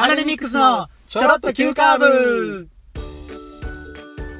[0.00, 2.68] アラレミックスのちょろっと急カーブ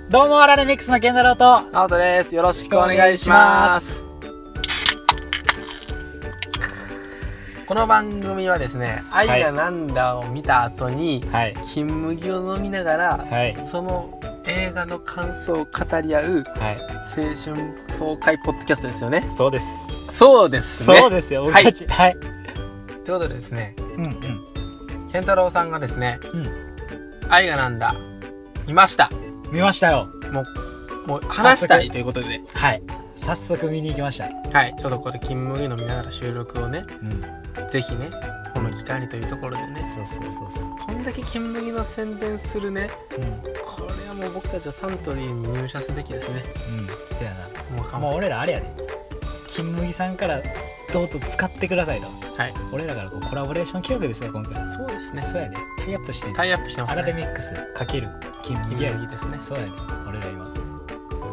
[0.09, 2.33] どうも、アラレミックスの健太郎と、アウトです。
[2.33, 4.05] よろしくお願いします。
[7.67, 11.55] この番組はですね、愛がなんだを見た後に、はい。
[11.75, 13.57] 金麦を飲みながら、はい。
[13.57, 16.79] その映画の感想を語り合うはい。
[17.17, 19.29] 青春爽快ポッドキャストですよね。
[19.37, 19.67] そうです。
[20.13, 20.99] そうですね。
[20.99, 21.85] そうですよ、僕たち。
[21.89, 22.17] はい。
[22.17, 24.59] ということでですね、うんうん。
[25.13, 26.47] 健太郎さんがですね、うん。
[27.29, 27.95] 愛がなんだ、
[28.67, 29.11] 見ました。
[29.53, 30.09] 見ましたよ。
[31.07, 32.83] もう話したいということで、はい。
[33.17, 34.29] 早速見に行きました。
[34.57, 37.69] はい、ちょうどこれ金麦飲みながら収録をね、うん。
[37.71, 38.11] ぜひね、
[38.55, 40.87] この機会にというところでね、そうそうそうそう。
[40.87, 43.25] こんだけ金麦の宣伝するね、うん。
[43.25, 43.31] うん。
[43.65, 46.43] これはもう僕たちはサントリーに入社すべきですね。
[47.07, 47.83] そうやな。
[47.83, 48.67] もうもう俺らあれやで。
[49.49, 50.41] 金麦さんから
[50.93, 52.07] どうぞ使ってくださいと。
[52.37, 54.71] はい、俺らからこうコラボレーション企画ですよ、今回。
[54.71, 55.23] そうですね。
[55.23, 55.57] そうやで。
[55.85, 57.25] タイアップしてタイアップしてまアラレすね。
[57.25, 58.09] ミックスかける
[58.43, 59.19] 金金麦やで。
[59.19, 59.39] すね。
[59.41, 59.71] そうやで。
[60.09, 60.49] 俺ら今。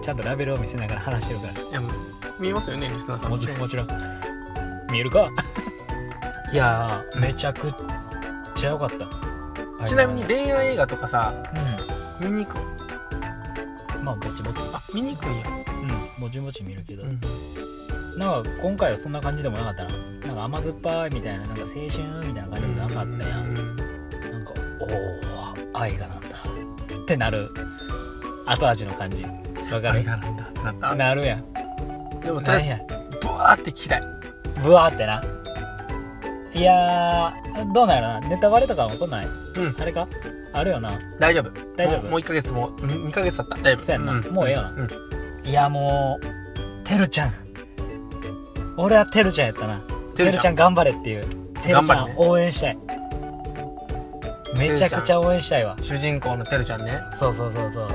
[0.02, 1.54] ちゃんとラベルを見せながら話してるから。
[1.54, 1.92] いや、もう
[2.40, 3.32] 見えますよね、リスナーさん。
[3.32, 3.88] もちろんもちろん
[4.92, 5.30] 見えるか？
[6.52, 7.74] いやーめちゃく
[8.56, 11.34] ちゃ良かったちなみに恋愛映画とかさ、
[12.22, 12.60] う見に行く？
[14.00, 15.44] んまあぼちぼちあ、見に行くんや。
[15.48, 15.52] う
[15.86, 17.20] んぼちぼち見るけど、うん。
[18.18, 19.90] なんか今回はそんな感じでもなかったな。
[20.28, 27.50] なんか甘酸っぱいみたいななんか青春みたいな感じでもなかったやん、うんなんかおお愛がなんだってなる
[28.46, 29.24] 後味の感じ。
[29.72, 30.00] わかる？
[30.00, 30.96] 愛がなんだってなった？
[30.96, 31.54] なるやん。
[32.22, 34.04] でも、とりやず、ブワーって聞きたい。
[34.64, 35.22] ブワーってな。
[36.54, 38.30] いやーどうなんやろな。
[38.30, 39.26] ネタバレとかも来ない？
[39.26, 39.30] う
[39.62, 40.08] ん、あれか？
[40.54, 40.98] あるよな。
[41.20, 41.52] 大丈夫。
[41.76, 42.04] 大丈夫？
[42.04, 43.56] もうもう1ヶ月も、2ヶ月経った。
[43.58, 43.86] 大丈夫。
[43.86, 44.14] そうやんな。
[44.32, 44.70] もうええよな。
[44.70, 45.50] うん。
[45.50, 47.34] いやもうてるちゃん
[48.78, 49.80] 俺はてるちゃんやったな。
[50.16, 50.56] てるちゃん。
[50.56, 51.26] 頑張れっていう。
[51.62, 52.78] てるちゃん応援したい。
[54.58, 55.76] めちゃくちゃ応援したいわ。
[55.82, 57.00] 主人公のてるちゃんね。
[57.20, 57.90] そうそうそうそう。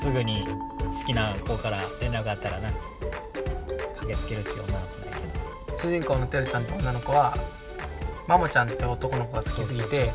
[0.00, 2.70] すぐに好きな子から連絡があったらな。
[3.96, 5.16] 駆けつけるっていう女の子だ
[5.68, 5.78] けど。
[5.78, 7.36] 主人公のてるちゃんって女の子は
[8.26, 10.10] マモちゃんって男の子が好きすぎて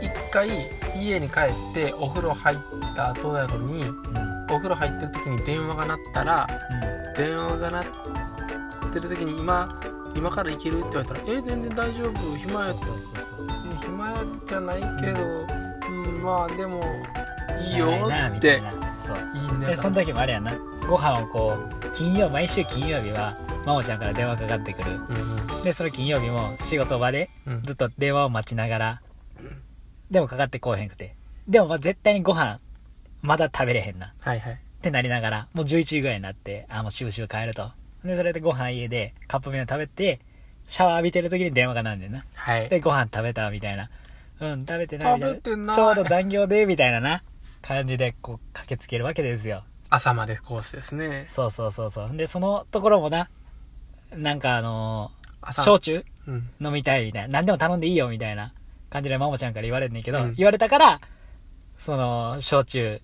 [0.00, 0.48] 一回
[0.96, 2.58] 家に帰ってお風呂入っ
[2.94, 4.16] た後なのにうん。
[4.16, 6.46] うんお風呂入ってる時に電話が鳴ったら
[7.16, 7.84] 電話が鳴っ
[8.90, 9.80] てる時に今
[10.14, 12.36] 今から行けるって言われたら「え全然大丈夫。
[12.36, 13.46] 暇やそうそうそう。
[13.72, 14.14] え暇
[14.46, 15.22] じゃないけど、
[15.90, 16.82] うん、まあでも
[17.62, 18.72] いいよってみたいな。
[18.72, 19.16] そう。
[19.36, 19.66] いいね。
[19.66, 20.52] でその時もあれやんな。
[20.88, 24.92] ご飯をこう金曜毎週金曜日はマモちゃんから電話かかってくる。
[24.96, 24.98] う
[25.60, 27.54] んでその金曜日も仕事場でうん。
[27.54, 29.02] うんずっと電話を待ちながら
[30.10, 31.14] でもかかってこうへんくて。
[31.46, 32.58] でもまあ絶対にご飯
[33.22, 34.06] まだ食べれへんな。
[34.06, 34.60] っはいはい。
[34.80, 37.70] てなりながらもう11時ぐらいになってあもうしぶしぶ帰ると
[38.04, 40.20] でそれでご飯家でカップ麺を食べて
[40.66, 42.24] シャワー浴びてる時に電話がなんねんな。
[42.34, 42.68] はい。
[42.68, 43.90] でご飯食べたみたいな。
[44.40, 45.34] うん食べてないみたいな。
[45.36, 45.76] 食べてない。
[45.76, 47.22] ちょうど残業でみたいなな
[47.62, 49.64] 感じでこう駆けつけるわけですよ。
[49.90, 51.26] 朝までコースですね。
[51.28, 52.16] そうそうそうそう。
[52.16, 53.28] でそのところもな
[54.12, 55.62] なんかあのー朝。
[55.62, 56.04] 焼酎？
[56.26, 56.50] うん。
[56.60, 57.28] 飲みたいみたいな。
[57.28, 58.52] 何でも頼んでいいよみたいな。
[58.90, 60.34] 感じでマモちゃんから言われんねんけど、うん。
[60.34, 60.98] 言われたから
[61.76, 63.00] その焼酎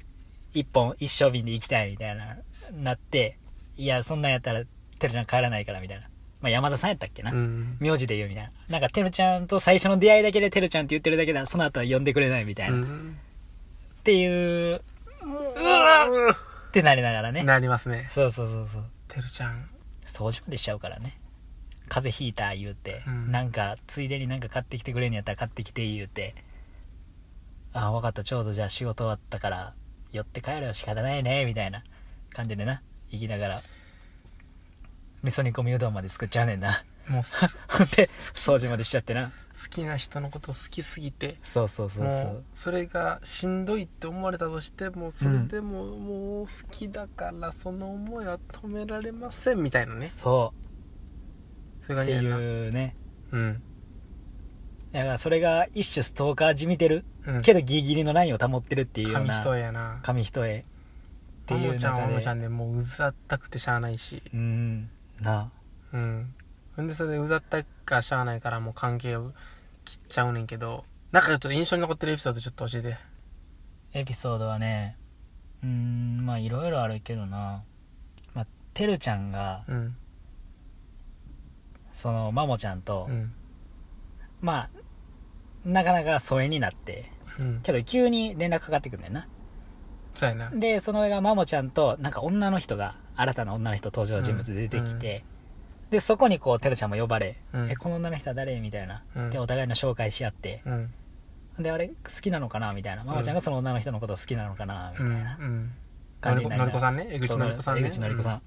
[0.54, 2.37] 一本一升瓶で行きたいみたいな
[2.72, 3.38] なって
[3.77, 4.62] いやそんなんやったら
[5.04, 6.09] てるちゃん帰らないからみたいな。
[6.41, 7.76] まあ山田さんやったっけな、うん。
[7.81, 8.50] 名字で言うみたいな。
[8.69, 11.47] なんかてるちゃんと最初の出会いだけでてるちゃんって言ってるだけだ。
[11.47, 13.16] その後は呼んでくれないみたいな、っうん。
[14.03, 14.81] ていうっ
[16.72, 17.42] てなりながらね。
[17.44, 18.06] なりますね。
[18.09, 18.84] そうそうそうそう。
[19.09, 19.69] てるちゃん。
[20.06, 21.19] 掃除までしちゃうからね。
[21.88, 23.31] 風邪ひいた言うて、うん。
[23.31, 26.34] なんかついでになんか買ってきてくれんやったら買ってきて言うて。
[27.72, 28.22] あ分かった。
[28.22, 29.75] ちょうどじゃあ仕事終わったから
[30.12, 31.82] 寄って帰るよ仕方ないねみたいな
[32.32, 33.62] 感じでな行きながら
[35.25, 36.85] 味噌煮込みうどんまで作っちゃうねんな。
[37.09, 39.33] もう すで掃除までしちゃってな。
[39.62, 41.39] 好きな人のこと好きすぎて。
[41.43, 50.07] そうそうそうそもううそれがしんどいって思われたとしてもそれでももう好きだからその思いは止められませんみたいなね。
[50.09, 50.53] そ
[51.83, 51.87] う。
[51.87, 52.37] そういう感ってじやな。
[52.37, 52.97] いうね。
[53.33, 53.63] うん。
[54.93, 57.04] だからそれが一種ストーカーじみてる？
[57.27, 57.43] うん。
[57.43, 59.41] けどギリギリのラインを保ってるっていうよう紙な。
[59.41, 60.01] 一重やな。
[60.03, 60.65] 紙一重っ
[61.47, 64.22] てマいうモちゃんはマモ中でちゃんでもううざったくてしゃあないし。
[64.34, 64.91] うん
[65.21, 65.53] な。
[65.93, 66.34] うん。
[66.77, 69.33] ほんでそれでうざったかしゃあないからもう関係を
[69.84, 72.97] 切っちゃうねんけどなんかちょっと印象に残ってるエピソードちょっと教えて。
[73.93, 74.97] エピソードはね
[75.63, 77.63] うーんまあいろいろあるけどな。
[78.34, 79.97] まあてるちゃんがうん。
[81.93, 83.33] そのマモちゃんと、うん。
[84.41, 84.71] まあ
[85.65, 87.60] なかなか疎遠になってうん。
[87.63, 89.28] けど急に連絡かかってくんねんな。
[90.17, 90.51] そうやな。
[90.51, 95.25] でその上がマモちゃんとなんか女の人が新たな女の人登場人物で出てきて、
[95.91, 97.71] でそこにこうてるちゃんも呼ばれ、うん。
[97.71, 98.59] えこの女の人は誰？
[98.61, 99.31] みたいな、うん。
[99.31, 100.63] でお互いの紹介し合って。
[100.66, 100.93] うん。
[101.59, 101.89] であれ？
[101.89, 102.72] 好きなのかな？
[102.72, 103.05] みたいな。
[103.05, 104.93] ママちゃんがその女の人のこと好きなのかな？
[104.93, 105.41] みたういなん。
[105.41, 105.72] うん。
[106.21, 107.07] 感じになりなのりこさんね？
[107.11, 107.87] 江口のりこさんね？
[107.87, 108.43] 江口のりこさん、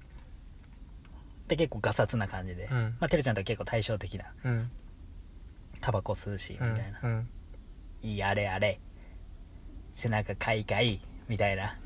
[1.46, 2.96] で結構ガサツな感じで、うん。
[3.00, 4.24] まあ、てるちゃんとは結構対照的な。
[4.44, 4.70] うん。
[5.80, 7.28] タバコ吸うしみうんたいな、うん。
[8.02, 8.80] いいあれあれ。
[9.92, 11.76] 背中かいかいみたいな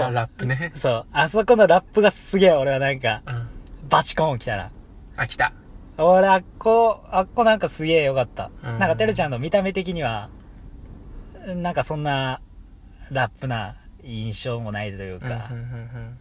[0.00, 0.72] あおラップね。
[0.74, 1.06] そう。
[1.12, 3.48] あそこのラップがすげえ俺はなんかうん。
[3.88, 4.70] バチコン来たな。
[5.16, 5.52] あ来た。
[5.98, 8.78] 俺あっこあっこなんかすげえよかった、うん。
[8.78, 10.30] なんかてるちゃんの見た目的には
[11.46, 12.40] なんかそんな
[13.10, 16.18] ラップな印象もないというか、うんうんうん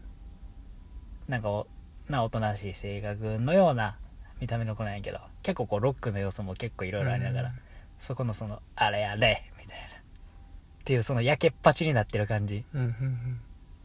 [1.27, 1.67] なんかお
[2.09, 3.97] なおとなしい性格のような
[4.41, 7.51] 見た目の子なんやけど結構こうロックの要素も結構いろいろありながら、
[7.99, 9.85] そこのそのあれあれみたいな。
[9.85, 12.65] っていうその焼けっぱちになってる感じ。
[12.73, 13.39] うんうん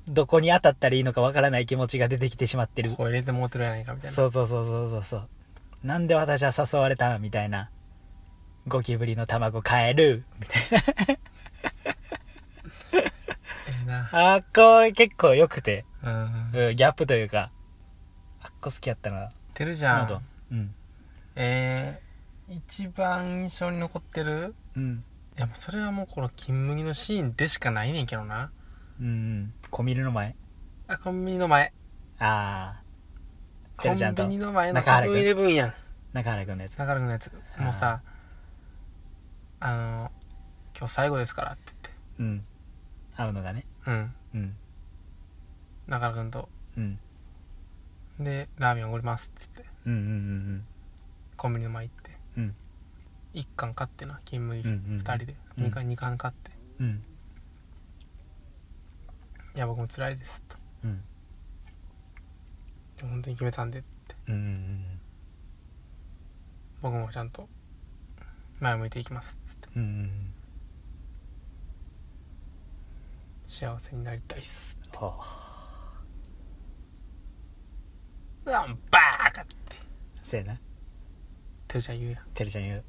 [0.09, 2.91] どこに当たったらいいのかわからない気持ちが出てきてしまってる。
[2.91, 4.15] うんこう入れてもうてるやないかみたいな。
[4.17, 5.29] そうそうそうそうそうそう。
[5.85, 7.71] なんで私は誘われたみたいな
[8.67, 10.25] ゴキブリの卵買える。
[10.41, 10.63] みたい
[12.93, 13.03] え
[13.83, 14.03] えな。
[14.03, 16.51] なあーこれ結構良くて、うん。
[16.55, 17.51] うん、ギャップというか。
[18.43, 19.31] あっこ好きやったな。
[19.55, 20.07] てるじゃん。
[20.07, 20.21] ど
[20.53, 20.75] うん。
[21.35, 24.55] えー、一番印象に残ってる？
[24.77, 25.05] うん。
[25.37, 28.51] いやもうそれはもうこの金麦のシーンでしかないねんけどな
[29.01, 29.55] うんうん。
[29.71, 30.35] コンビニの前？
[30.89, 31.73] あコンビニの前。
[32.19, 32.83] ああ
[33.77, 35.15] コンビニの前の中原君。
[35.15, 35.75] セブンイレブンやん。
[36.13, 36.73] 中原君のやつ。
[36.73, 37.31] 中原君のやつ。
[37.59, 38.01] もうさ
[39.61, 40.11] あの
[40.79, 41.73] 今日最後ですからって
[42.19, 42.45] うん。
[43.17, 43.67] 会うのがね。
[43.87, 44.41] 言ってうん。
[44.41, 44.57] うん。
[45.89, 46.49] 中原君と。
[46.77, 46.99] うん。
[48.19, 49.65] でラーメンおごりますっつって。
[49.87, 50.65] うんうんうん
[51.37, 52.11] コンビニの前行って。
[52.39, 52.55] うん。
[53.35, 55.37] 1缶買ってな金麦うんうん2人で。
[55.59, 56.51] うん2缶二缶買って。
[56.81, 57.03] うん
[59.57, 60.57] いや僕も辛いですと。
[60.85, 61.03] うん。
[62.99, 64.15] でも本当に決めたんでって。
[64.29, 64.85] うんうん
[66.83, 67.49] 僕もちゃんと
[68.61, 69.69] 前向いていきますっつって。
[69.77, 70.33] うんうん
[73.49, 75.15] 幸せになりたいっすは
[78.45, 79.77] うわバーカって。
[80.23, 80.61] せやな。
[81.67, 82.25] てるちゃん言うやん。
[82.35, 82.85] てるちゃん言う。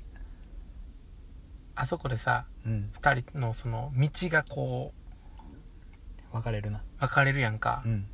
[1.75, 2.89] あそこでさうん。
[2.99, 4.93] 2人のその道がこ
[6.37, 6.79] 別れるな。
[6.79, 7.83] う分かれるやんか。
[7.85, 8.07] うん。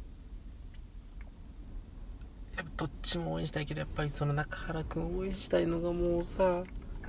[2.56, 6.64] やっぱどっちも応援したいけどやっぱりその中原くん応援したいのがもうさ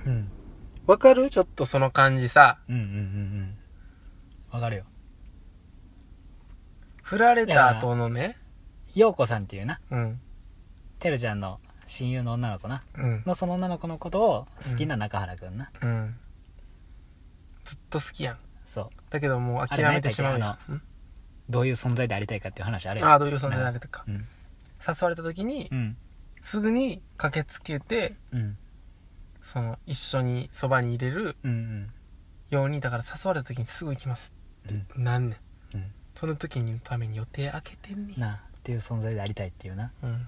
[0.05, 0.31] うん。
[0.87, 1.29] わかる？
[1.29, 2.59] ちょっとその感じさ。
[2.67, 3.57] うんうんうんうん。
[4.51, 4.83] わかるよ。
[7.03, 8.37] 振られた後のね。
[8.95, 9.79] 陽子さんっていうな。
[9.91, 10.19] うん。
[10.99, 12.83] てるちゃんの親友の女の子な。
[12.97, 13.23] うん。
[13.25, 16.15] のその女の子のことを好きな中原くんな、うん。
[17.63, 18.37] ずっと好きやん。
[18.63, 18.89] そう。
[19.09, 20.73] だけどもう諦めてしまうやん。
[20.73, 20.81] ん
[21.49, 24.03] どういう存在でありたいかっていう話あるよああどういう存在であれたか。
[24.07, 24.13] うん。
[24.15, 25.97] 誘われた時にうん。
[26.41, 28.57] すぐに駆けつけてうん。
[29.41, 31.35] その一緒にそばに入れる
[32.49, 34.33] ようにだから誘われた時にすぐ行きます
[34.69, 35.03] うん。
[35.03, 35.37] なんね
[35.73, 35.77] ん。
[35.77, 35.91] うん。
[36.15, 38.19] その時のために予定開けてんねん。
[38.19, 39.85] なあっていう存在でありたいっていうな。
[39.85, 40.27] っうん。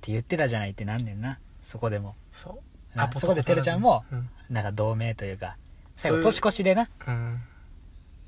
[0.00, 1.38] て言ってたじゃないってなんねんな。
[1.62, 2.16] そこでも。
[2.32, 2.60] そ
[2.94, 2.98] う。
[2.98, 4.28] なそこでてるちゃんもうん。
[4.50, 5.56] なんか同盟というか
[5.96, 6.88] 最後年越しでな。
[7.06, 7.40] うん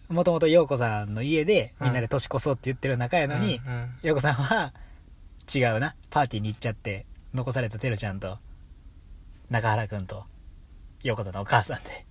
[0.08, 3.90] もともと陽子さんの家でみんなで年越そうって言ってる仲やのにうんうん。
[4.02, 4.72] 陽子さんは
[5.55, 8.38] 違うなパーティーに行っちゃって残されたてるちゃんと
[9.50, 10.24] 中原くんと
[11.03, 12.06] 陽子さんのお母さんで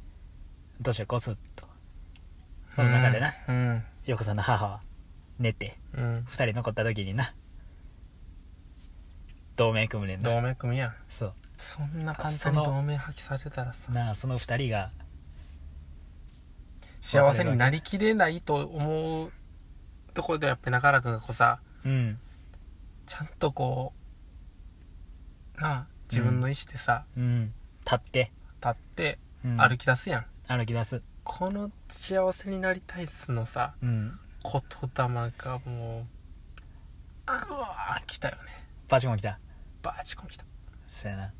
[0.81, 1.65] 年を越すと。
[2.69, 4.81] その中でなうん陽子さんの母は
[5.39, 6.25] 寝てうん。
[6.27, 7.33] 二人残った時にな
[9.55, 10.29] 同盟組むねんな。
[10.29, 10.95] 同盟組やん。
[11.09, 11.33] そう。
[11.57, 13.91] そんな簡単に同盟破棄されたらさ。
[13.91, 14.91] なあその二人が
[17.07, 19.31] 幸せになりきれないと思う
[20.13, 22.19] ところでやっぱり中原君がこうさうん。
[23.05, 23.93] ちゃんとこ
[25.57, 27.53] うなあ自分の意思でさ、うん。
[27.85, 31.01] 立って、立ってうん、歩き出すやん、歩き出す。
[31.23, 34.19] この幸せになりたいっすのさうん。
[34.43, 34.61] 言
[34.93, 36.17] 霊がもう
[37.25, 38.41] グワー来たよね。
[38.89, 39.39] バチコン来た。
[39.81, 40.45] バーチコン来た。
[40.89, 41.33] そうやな。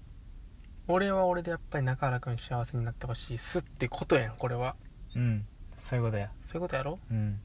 [0.87, 4.77] 俺は俺でやっぱり中原君幸せになってほしいっすってことやんこれは。
[5.13, 5.45] うん
[5.77, 6.29] そういうことや。
[6.41, 6.99] そういうことやろ？
[7.11, 7.39] うん。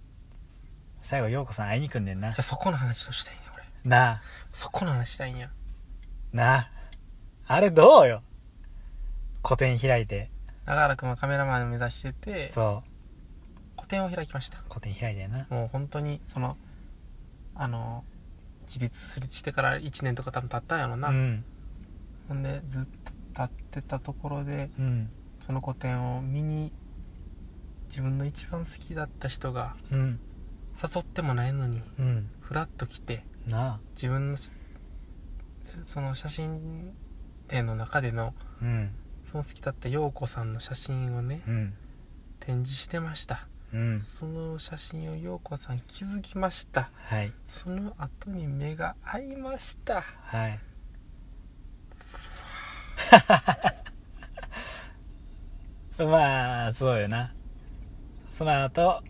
[1.03, 2.31] 最後陽子さん会いに来んねんな。
[2.31, 3.65] じゃあそこの話をしたいね俺。
[3.91, 4.23] なあ。
[4.53, 5.51] そこの話したいんや。
[6.33, 6.71] なあ。
[7.47, 8.23] あれどうよ。
[9.43, 10.31] 個展開いて。
[10.65, 12.91] 中原君はカメラマンを目指しててそう。
[13.77, 14.63] 個展を開きました。
[14.69, 15.47] 個展開いてな。
[15.51, 16.57] もう本当にその
[17.55, 18.05] あの
[18.67, 21.45] 自立するしてから1年とか多分経ったんやろな、うん。
[22.29, 22.89] ほんでずっと
[23.31, 25.11] 立ってたところでうん。
[25.41, 26.73] その個展を見に
[27.93, 30.19] 自分の一番好きだった人がうん。
[30.83, 32.31] 誘ってもないのにうん。
[32.41, 33.81] ふらっと来てなあ。
[33.95, 34.51] 自分のし
[35.85, 36.95] その写真
[37.49, 38.33] 展の中での
[38.63, 38.95] うん。
[39.27, 41.75] その好きだった陽子さんの写真をねうん。
[42.41, 43.47] 展示してました。
[43.75, 44.01] うん。
[44.01, 46.89] その写真を陽子さん気づきました。
[46.95, 47.35] はい。
[47.47, 50.01] その後に目が合いました。
[50.01, 50.59] はい。
[56.03, 57.35] まあそうよな
[58.43, 59.05] その後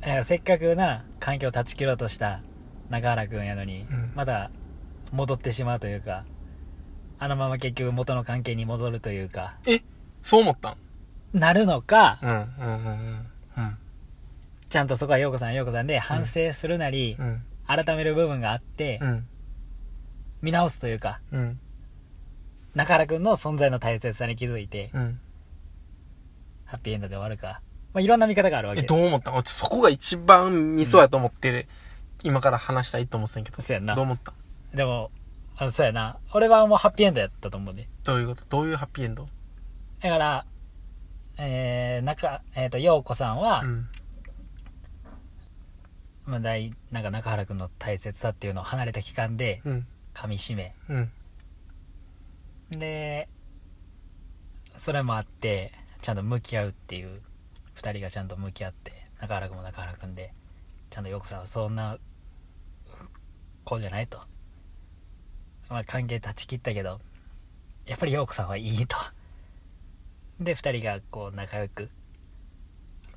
[0.00, 2.40] えせっかくな環境を断ち切ろうとした
[2.88, 4.12] 中原君やのに、うん。
[4.14, 4.52] まだ
[5.10, 6.24] 戻ってしまうというか
[7.18, 9.82] あのまま結局元の関係に戻るというかえ
[10.22, 10.76] そう思ったん？
[11.32, 13.76] なるのか、うんうんうんうん。
[14.68, 19.26] ちゃんとそこは陽子さん陽子さんで反省するなり、うん改める部分があって、うん。
[20.42, 21.58] 見直すというかうん。
[22.76, 25.20] 中原君の存在の大切さに気づいて、うん。
[26.66, 29.32] ハッピーエンドで終わるか、まあ、いろんな見方があるわけえどう思った？
[29.44, 31.66] そこが一番ミソやと思って、
[32.22, 33.62] 今から話したいと思ってたんやけど。
[33.62, 33.94] そうやんな。
[33.94, 34.32] どう思った？
[34.32, 35.10] んでも
[35.56, 36.18] あそうやな。
[36.32, 38.44] 俺はもうハッピーエンドやったと思うねどういうこと？
[38.48, 39.28] どういうハッピーエンド？
[40.00, 40.46] だから
[41.38, 43.88] えー、中えっ、と陽子さんは、うん。
[46.26, 49.86] まあ、大なんか中原君の大切さっていうのを離れた期間でうん。
[50.14, 50.74] 噛みしめ。
[50.88, 51.10] うん。
[52.70, 53.28] で
[54.76, 57.20] それもあってちゃんと向き合うっていう
[57.80, 60.32] 2人がちゃんと向き合って中原君も中原君で
[60.90, 61.98] ちゃんと陽子さんはそんな
[63.64, 64.18] 子じゃないと、
[65.68, 67.00] まあ、関係断ち切ったけど
[67.86, 68.96] やっぱり陽子さんはいいと。
[70.40, 71.90] で2人がこう仲良く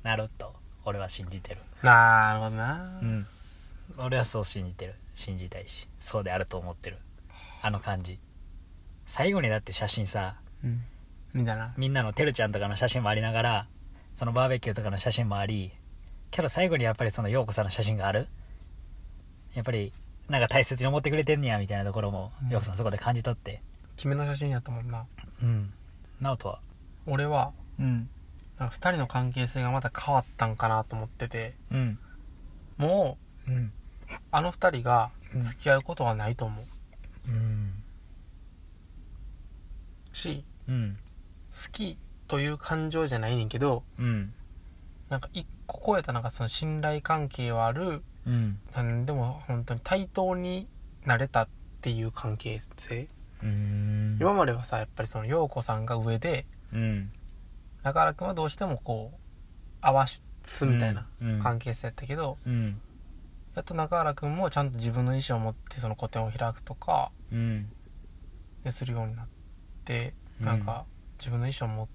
[0.02, 0.54] なると
[0.84, 1.60] 俺は信じてる。
[1.82, 2.98] なるほどな。
[3.02, 3.26] うん。
[3.98, 4.94] 俺はそう信じてる。
[5.14, 6.98] 信じたいしそうであると思ってる。
[7.62, 8.18] あの感じ。
[9.06, 10.82] 最後にだって写真さうん。
[11.76, 13.66] みんなのてるちゃんとかの写真もありながら
[14.14, 15.72] そのバーベキューとかの写真もあり
[16.30, 18.28] けど最後にやっぱりその陽子さんの写真がある？
[19.54, 19.92] やっぱり
[20.28, 22.48] なんか大切に思ってくれてんねやみたいなところもうん。
[22.48, 23.62] 陽子さんそこで感じ取って。
[23.96, 25.06] 君の写真やったもんな。
[25.42, 25.72] うん。
[26.20, 26.60] 直人は？
[27.06, 28.08] 俺はうん。
[28.58, 31.54] なんか2人の関係性がまた変わったんかなと思ってて。
[31.70, 31.98] うん。
[32.78, 33.54] もうん。
[33.56, 33.70] う
[34.30, 35.42] あの2人がうん。
[35.42, 36.64] 付き合うことはないと思う。
[37.28, 37.72] うん。
[40.12, 40.96] しうん。
[41.52, 41.96] 好き
[42.34, 44.32] という感情じゃないねんけどうん
[45.08, 50.66] なんか一個超えたなんかその信頼関係はあるうんなんでも本当に対等に
[51.04, 51.48] なれたっ
[51.80, 53.06] ていう関係性。
[53.42, 57.12] うん今まではさやっぱりその陽子さんが上でうん
[57.82, 59.18] 中原君はどうしてもこう
[59.80, 60.22] 合わす
[60.66, 62.80] みたいなうん関係性やったけど、うん
[63.54, 67.70] やっと中原君もちゃんと自分の意思を持ってその個展を開くとかうん。
[68.64, 69.26] でするようになっ
[69.84, 70.86] てうんなんか
[71.18, 71.92] 自分の意思を持って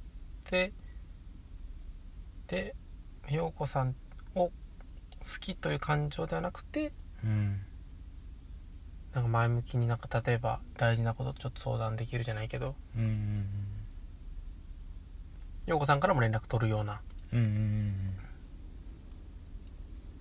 [2.47, 2.75] で
[3.29, 3.95] 陽子さん
[4.35, 4.51] を好
[5.39, 6.91] きという感情ではなくて
[7.23, 7.61] うん。
[9.13, 13.45] なんか前向きになんか例えば大事なことちょっと相談できるじゃないけどうんうん
[15.65, 17.01] 陽子さんからも連絡取るような。
[17.33, 18.13] うんうん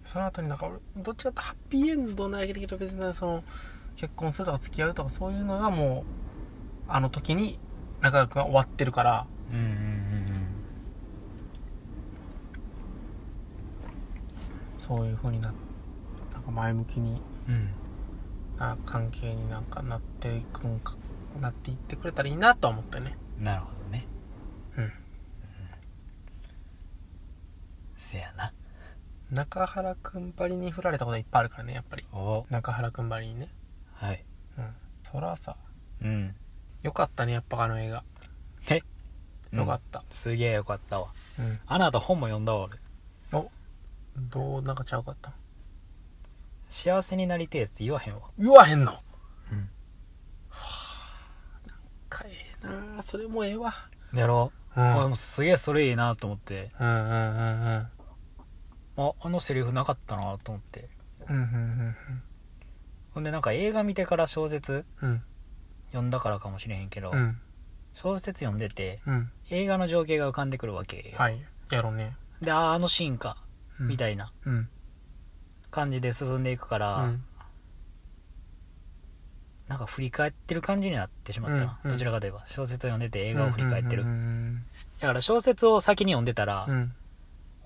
[0.04, 3.44] その後になんか俺どっちかってハッピーエンドなんやけど別にその
[3.94, 6.04] 結婚するとか付き合うとかそういうのがも
[6.88, 7.58] うあの時に
[8.00, 10.49] 中原君は終わってるからうんうんうん
[14.88, 15.52] そういう風にな
[16.33, 17.71] なんか前向きにうん
[18.59, 20.97] な関係になんかなっていくんか
[21.40, 23.16] なっていってくれたらいいなとは思ったよね。
[23.38, 24.07] なるほどね。
[24.76, 24.92] うん。
[27.97, 28.52] せやな。
[29.30, 32.04] 中原君ばりに振られたこといっぱいあるからねやっぱり。
[32.12, 32.47] お。
[32.50, 33.49] 中原君ばりにね。
[33.92, 34.25] はい。
[34.57, 34.75] うん。
[35.04, 35.57] そらさ。
[36.02, 36.35] うん。
[36.83, 38.02] よかったねやっぱあの映画。
[38.71, 38.83] え？
[39.52, 40.02] よかった。
[40.11, 41.09] すげえよかったわ。
[41.38, 42.68] うん、あなた本も読んだわ
[43.33, 43.40] 俺。
[43.40, 43.50] お
[44.18, 45.32] どうなんかちゃうかった？
[46.68, 48.20] 幸せになりてえって言わへんわ。
[48.38, 49.00] 言わへんの？
[49.50, 49.70] うん。
[52.08, 52.32] かえ
[52.62, 53.75] えなそれもええわ。
[54.12, 54.96] やろう、うん。
[54.96, 56.70] 俺もすげえそれいいなと思って。
[56.78, 57.08] うんうんうん
[58.96, 59.06] うん。
[59.08, 60.88] ああのセリフなかったなと思って。
[61.28, 61.96] うんうん
[63.14, 65.10] ほんでなんか映画見てから小説うん。
[65.10, 65.22] うん
[65.88, 67.40] 読んだからかもしれへんけど、うん。
[67.94, 69.30] 小説読んでてうん。
[69.48, 71.42] 映画の情景が浮かんでくるわけよ、はい。
[71.70, 72.14] やろうね。
[72.42, 73.47] であーあのシーンか、うん
[73.80, 74.32] みたいな。
[74.44, 74.68] うん。
[75.70, 77.25] 感じで進んでいくから、うん。
[79.68, 81.97] なんか振り返ってる感じになってしまったな、うんうん。
[81.97, 82.44] どちらかといえば。
[82.47, 84.04] 小説を読んでて映画を振り返ってる、
[85.00, 86.75] だから小説を先に読んでたら、うん。
[86.75, 86.92] うん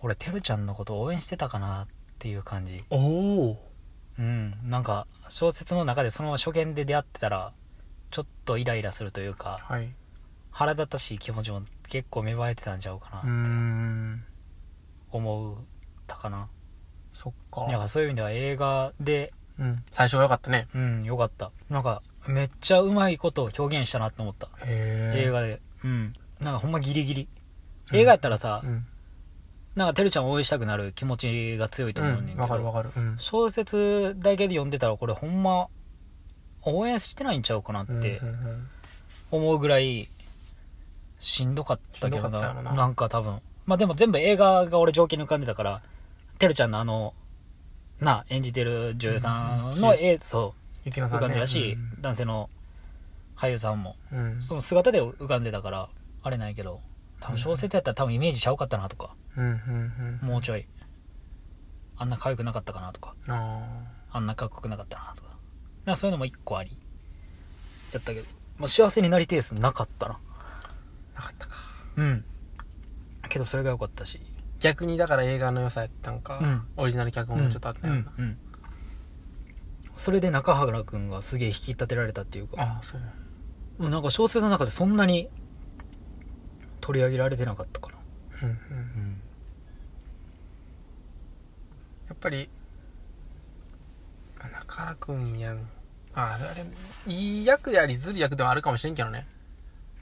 [0.05, 1.87] 俺てるちゃんのこと応援してたかなっ
[2.19, 2.85] ていう感じ。
[2.91, 2.97] お
[3.51, 3.71] お
[4.19, 4.53] うん。
[4.69, 7.53] なんか小説の中でそのまま初見で出会ってたら
[8.11, 9.95] ちょっとイライラするというかはい。
[10.51, 14.25] 腹立たしい気持ちも結構芽生えてたんちゃうかなん。
[15.13, 15.65] 思
[16.13, 16.49] ったかな、
[17.15, 17.63] そっか。
[17.63, 19.33] だからそういう意味では映画で。
[19.59, 19.85] うん。
[19.91, 20.69] 最初が良かったね。
[20.75, 21.51] うんよかった。
[21.69, 24.49] なんかめっちゃうまいことを表現したなって思った。
[24.65, 25.61] へえ映画で。
[25.85, 26.15] うん。
[26.41, 27.29] なんかほんまギリギリ。
[27.93, 28.87] 映画やったらさ、うん。
[29.75, 32.91] なんかてるちゃんを応援したくなる気持ちが強いと思うねんけど、わかるわかる。
[32.95, 33.15] うん。
[33.19, 35.69] 小説だけで読んでたらこれほんま
[36.63, 38.09] 応援してないんちゃうかなってうんうんう
[38.53, 38.69] ん。
[39.31, 40.09] 思うぐらい
[41.19, 42.73] しんどかったけどしんどかったなな。
[42.75, 43.41] なんか多分。
[43.67, 45.83] まあでも全部映画が俺条件に浮かんでたから
[46.43, 47.15] てるちゃんのあの
[48.01, 52.51] な演じてる女優さんのうん絵、そう浮かんでたし、男性の
[53.37, 53.95] 俳優さんも。
[54.41, 55.89] その姿で浮かんでたから
[56.25, 56.81] あれないけど
[57.21, 59.15] 多分小説やったら多分イメージちゃうかったなとか。
[60.21, 60.67] もうちょい。
[61.97, 63.15] あんな可愛くなかったかなとか。
[63.29, 65.29] ああんなかっこよくなかったなとか。
[65.85, 66.77] なそういうのも一個あり。
[67.93, 68.27] やったけど、
[68.59, 70.19] まあ、幸せになりてえすなかったな。
[71.15, 71.55] あなかったか。
[71.99, 72.25] うん。
[73.29, 74.21] けどそれが良かったし
[74.63, 76.63] 逆にだから映画の良さやったんか、うん。
[76.77, 78.39] オリジナル脚本がちょっとあったよな、うんうん
[79.95, 82.61] それで中原君がすげえ引き立てられたっていうか。
[82.61, 83.01] ああそう。
[83.79, 85.29] もうなんか小説の中でそんなに
[86.81, 87.99] 取り上げられてなかったかな。
[88.43, 88.57] うんうん。
[88.57, 89.21] うん。
[92.09, 92.49] やっぱり
[94.41, 95.59] あ中原君やん。
[96.15, 96.65] ああれあれ
[97.07, 99.27] いい役でありずる役でもあるかもしれんけどね。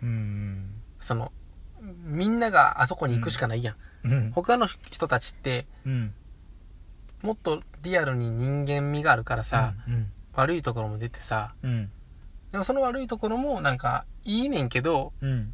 [0.02, 0.71] うん。
[1.00, 1.33] その
[1.80, 4.32] みんながあそこに行くしかないやん、うん。
[4.32, 6.14] 他の人たちってうん。
[7.22, 10.10] もっとリアルに人間味があるからさ、うん。
[10.34, 11.90] 悪いところも出てさうん。
[12.52, 15.52] でもその悪いところもなんかいいねんけどうん。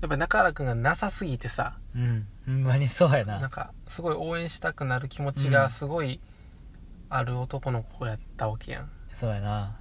[0.00, 2.26] やっぱ中原君がなさすぎてさうん。
[2.46, 3.38] ほんまにそうやな。
[3.38, 6.20] んなかすごい応援したくなる気持ちがすごい
[7.08, 8.90] ある男の子やったわけやん。
[9.14, 9.76] そうやな。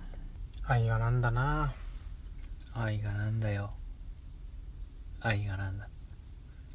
[0.66, 1.74] 愛はなんだな。
[2.74, 3.72] 愛がなんだよ
[5.22, 5.88] 愛がなんだ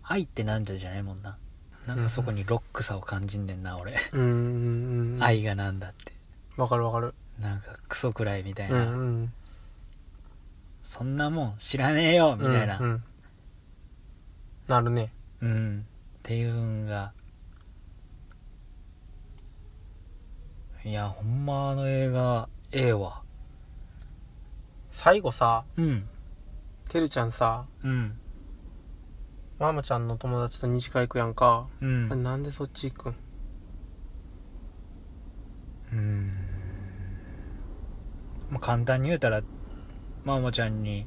[0.02, 1.38] 愛ってなんじゃじゃないもんな。
[1.86, 3.94] なんかそこにロックさを感じんねんな俺。
[4.12, 6.12] うんうんうん愛がなんだって。
[6.56, 7.14] わかるわかる。
[7.40, 9.32] なんかクソくらいみたいうんな、うん。
[10.82, 12.78] そんなもん知らねえよみたいな。
[12.78, 13.04] うんうん。
[14.68, 15.10] なるね。
[15.40, 15.86] うん、
[16.18, 17.12] っていうんが。
[20.84, 23.22] いやほんまあの映画ええわ。
[24.90, 26.08] 最後さうん。
[26.88, 28.18] てるちゃんさうん
[29.58, 32.06] ママちゃんの友達と二次会行くやんか、うん。
[32.10, 33.14] あれなんでそっち行くん？
[35.92, 36.32] うん。
[38.50, 39.42] まあ簡単に言うたら
[40.24, 41.06] マモちゃんに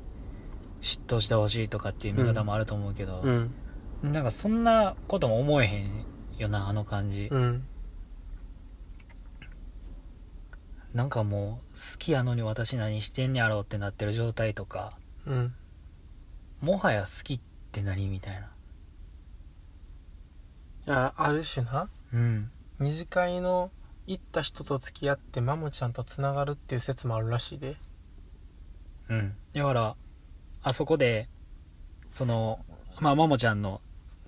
[0.82, 3.52] 嫉妬してほしいとかっていう見方もあると思うけど、うん。
[4.02, 6.06] なんかそんなことも思えへん
[6.38, 7.68] よなあの感じ、うん。
[10.94, 15.54] なんかもう好きやのに私何してんやろうってなってる状態とかうん。
[16.62, 17.40] もはや好きっ
[17.72, 18.40] て何みたいな。
[18.40, 18.44] い
[20.90, 21.90] やある種な。
[22.14, 22.50] うん。
[22.80, 23.72] 二次会の
[24.06, 27.76] 行った人と付き合ってマモちゃんとつながるっていう説もあるらしいで。
[29.10, 29.34] うん。
[29.54, 29.96] だから
[30.64, 31.28] あそこで
[32.10, 32.60] その
[33.00, 33.82] まあももちゃんの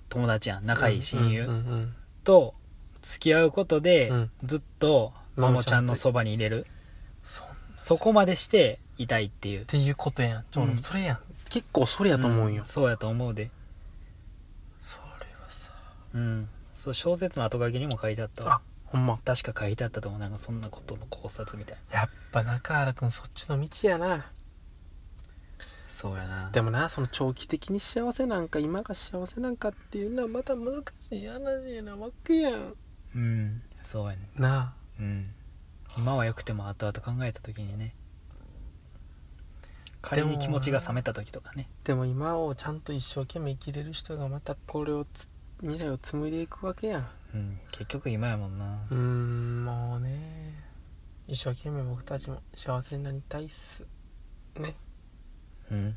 [0.08, 0.66] 友達やん。
[0.66, 2.54] 仲いい親うん友うんと
[3.02, 4.30] 付き合うことで、うん。
[4.44, 6.66] ずっとももちゃんのそばに入れる。
[7.22, 7.42] そ
[7.76, 9.64] そこまでしていたいっていう。
[9.64, 10.44] ていうことやん。
[10.50, 11.18] ちょ、うんそれやん
[11.50, 13.50] 結構それやと思うんよ、んそうやと思うで。
[14.80, 15.70] それはさ。
[16.14, 16.48] うん。
[16.72, 18.52] そう小説の後書きにも書いてあったわ。
[18.54, 19.18] あほんま。
[19.24, 20.20] 確か書いてあったと思う。
[20.20, 21.98] なんかそんなことの考察みたいな。
[21.98, 24.30] やっぱ中原くんそっちの道やな。
[25.88, 26.50] そうやな。
[26.52, 32.74] でもなその長期的に幸せなんか今が幸せなんかっていうのはまた難しい話なわけやん。
[33.16, 35.34] うんそうやねなうん。
[35.98, 37.94] 今は良くても後々考えた時にね
[40.10, 45.28] 仮に気持ちが冷めた時とかねあでも今をちゃんと一生懸命生きれる人がまたこれをつ
[45.60, 47.08] 未来を紡いでいくわけやん。
[47.34, 48.86] うん結局今やもんな。
[48.90, 50.54] うーんもうね。
[51.28, 53.84] 一生懸命僕たちも幸せになりたいっす。
[54.58, 54.74] ね。
[55.70, 55.96] うん。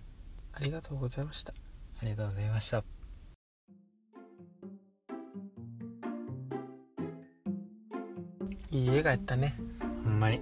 [0.53, 1.53] ありがとうございました。
[1.99, 2.83] ありがとうございました。
[8.69, 9.57] いい映画やったね。
[10.03, 10.41] ほんまに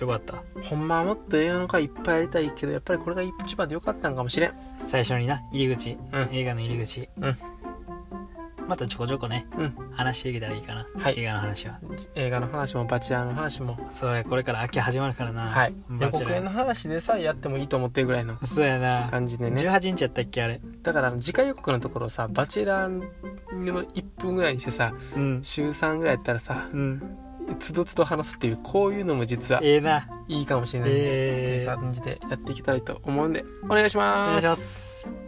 [0.00, 0.42] よかった。
[0.62, 4.54] ほんまはもっと映画の回いっぱいやりたいけどやっぱりこれが一番でよかったんかもしれん。
[4.78, 6.28] 最初にな入り口、うん。
[6.32, 7.36] 映画の入り口、うん。
[8.66, 9.74] またちょこちょこねうん。
[9.92, 11.18] 話していけたらいいかな、はい。
[11.18, 11.80] 映画の話は。
[12.14, 13.76] 映画の話もバチェラーの話も。
[13.90, 15.48] そうやこれから秋始まるからな。
[15.48, 15.74] はい。
[16.00, 19.08] 予告編の話でさえやってもいいと思ってるぐらいのそうやな。
[19.10, 19.60] 感じでね。
[19.60, 20.60] 18日やったっけあれ。
[20.82, 25.40] だから次回予告のところさバチェラーの1分ぐらいにしてさうん。
[25.42, 27.02] 週3ぐらいやったらさうん
[27.58, 30.08] つどつど話すっていうこういうのも実はええな。
[30.28, 31.62] いいかもしれないんで、ええ。
[31.62, 34.30] っていう感じでやっていきたいと思うんでお願いしおます。
[34.30, 35.19] 願いします